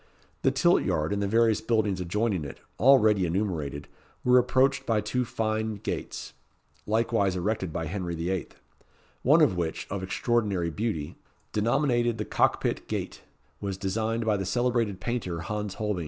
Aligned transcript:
The 0.41 0.49
tilt 0.49 0.81
yard, 0.81 1.13
and 1.13 1.21
the 1.21 1.27
various 1.27 1.61
buildings 1.61 2.01
adjoining 2.01 2.43
it, 2.43 2.59
already 2.79 3.23
enumerated, 3.27 3.87
were 4.23 4.39
approached 4.39 4.83
by 4.87 4.99
two 4.99 5.25
fine 5.25 5.75
gates, 5.75 6.33
likewise 6.87 7.35
erected 7.35 7.71
by 7.71 7.85
Henry 7.85 8.15
VIII., 8.15 8.47
one 9.21 9.41
of 9.41 9.55
which, 9.55 9.85
of 9.91 10.01
extraordinary 10.01 10.71
beauty, 10.71 11.17
denominated 11.51 12.17
the 12.17 12.25
Cock 12.25 12.59
pit 12.61 12.87
Gate, 12.87 13.21
was 13.59 13.77
designed 13.77 14.25
by 14.25 14.37
the 14.37 14.43
celebrated 14.47 14.99
painter, 14.99 15.41
Hans 15.41 15.75
Holbein. 15.75 15.99